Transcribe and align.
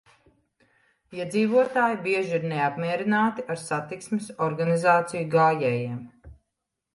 Iedzīvotāji 1.17 1.99
bieži 2.07 2.33
ir 2.37 2.47
neapmierināti 2.53 3.45
ar 3.57 3.61
satiksmes 3.65 4.31
organizāciju 4.47 5.23
gājējiem. 5.37 6.01